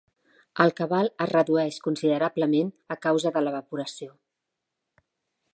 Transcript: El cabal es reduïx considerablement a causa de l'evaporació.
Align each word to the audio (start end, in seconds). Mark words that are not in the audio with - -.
El 0.63 0.71
cabal 0.79 1.09
es 1.25 1.29
reduïx 1.31 1.77
considerablement 1.89 2.73
a 2.97 2.99
causa 3.07 3.35
de 3.37 3.45
l'evaporació. 3.47 4.11